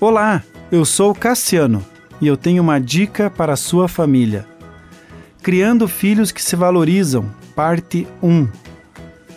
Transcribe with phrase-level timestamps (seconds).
[0.00, 0.42] Olá,
[0.72, 1.82] eu sou Cassiano
[2.20, 4.44] e eu tenho uma dica para a sua família.
[5.40, 8.48] Criando filhos que se valorizam, parte 1.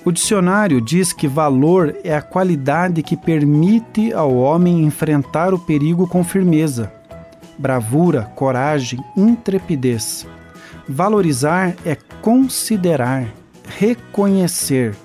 [0.04, 6.08] O dicionário diz que valor é a qualidade que permite ao homem enfrentar o perigo
[6.08, 6.92] com firmeza,
[7.58, 10.26] bravura, coragem, intrepidez.
[10.90, 13.28] Valorizar é considerar,
[13.78, 14.96] reconhecer.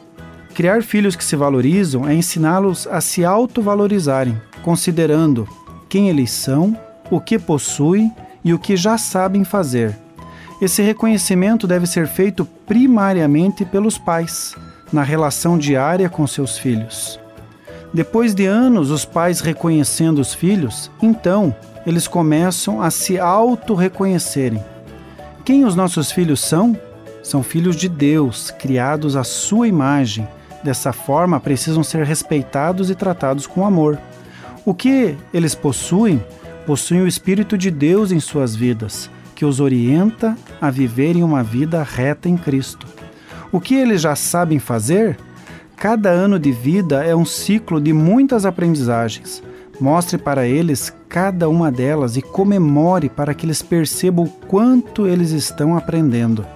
[0.54, 5.48] Criar filhos que se valorizam é ensiná-los a se autovalorizarem, considerando
[5.88, 6.76] quem eles são,
[7.10, 8.12] o que possuem
[8.44, 9.96] e o que já sabem fazer.
[10.60, 14.54] Esse reconhecimento deve ser feito primariamente pelos pais
[14.92, 17.18] na relação diária com seus filhos.
[17.92, 24.62] Depois de anos os pais reconhecendo os filhos, então eles começam a se auto-reconhecerem.
[25.44, 26.78] Quem os nossos filhos são?
[27.22, 30.26] São filhos de Deus, criados à sua imagem.
[30.62, 33.98] Dessa forma, precisam ser respeitados e tratados com amor.
[34.64, 36.24] O que eles possuem?
[36.64, 41.82] Possuem o Espírito de Deus em suas vidas, que os orienta a viverem uma vida
[41.82, 42.86] reta em Cristo.
[43.50, 45.18] O que eles já sabem fazer?
[45.76, 49.42] Cada ano de vida é um ciclo de muitas aprendizagens.
[49.80, 55.32] Mostre para eles cada uma delas e comemore para que eles percebam o quanto eles
[55.32, 56.46] estão aprendendo.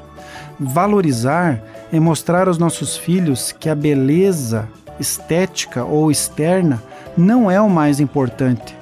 [0.60, 1.60] Valorizar
[1.92, 4.68] é mostrar aos nossos filhos que a beleza
[5.00, 6.80] estética ou externa
[7.16, 8.76] não é o mais importante,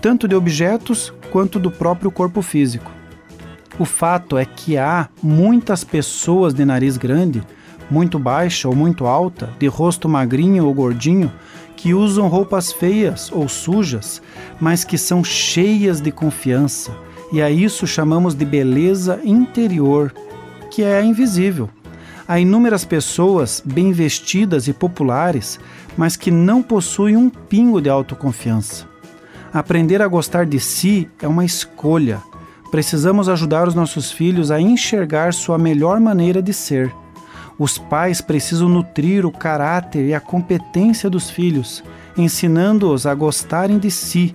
[0.00, 2.90] tanto de objetos quanto do próprio corpo físico.
[3.78, 7.42] O fato é que há muitas pessoas de nariz grande
[7.90, 11.32] muito baixa ou muito alta, de rosto magrinho ou gordinho,
[11.76, 14.22] que usam roupas feias ou sujas,
[14.60, 16.92] mas que são cheias de confiança,
[17.32, 20.14] e a isso chamamos de beleza interior,
[20.70, 21.70] que é invisível.
[22.30, 25.58] Há inúmeras pessoas bem vestidas e populares,
[25.96, 28.86] mas que não possuem um pingo de autoconfiança.
[29.52, 32.22] Aprender a gostar de si é uma escolha.
[32.70, 36.94] Precisamos ajudar os nossos filhos a enxergar sua melhor maneira de ser
[37.60, 41.84] os pais precisam nutrir o caráter e a competência dos filhos,
[42.16, 44.34] ensinando-os a gostarem de si,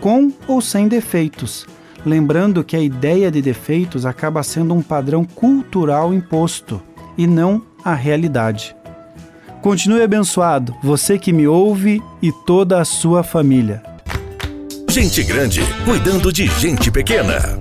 [0.00, 1.68] com ou sem defeitos,
[2.04, 6.82] lembrando que a ideia de defeitos acaba sendo um padrão cultural imposto
[7.16, 8.74] e não a realidade.
[9.62, 13.82] Continue abençoado, você que me ouve e toda a sua família.
[14.88, 17.52] Gente grande cuidando de gente pequena.